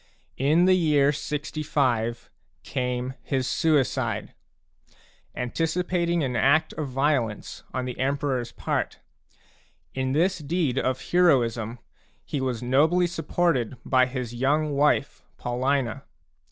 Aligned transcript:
In 0.39 0.65
the 0.65 0.73
year 0.73 1.11
65 1.11 2.31
came 2.63 3.13
his 3.21 3.45
suicide, 3.45 4.33
anticipating 5.35 6.23
an 6.23 6.35
act 6.35 6.73
of 6.73 6.87
violence 6.87 7.61
on 7.71 7.85
the 7.85 7.99
Emperors 7.99 8.51
part; 8.51 8.97
in 9.93 10.13
this 10.13 10.39
deed 10.39 10.79
of 10.79 11.11
heroism 11.11 11.77
he 12.25 12.41
was 12.41 12.63
nobly 12.63 13.05
supported 13.05 13.77
by 13.85 14.07
his 14.07 14.33
young 14.33 14.71
wife 14.73 15.21
f 15.37 15.37
Paulina. 15.37 16.01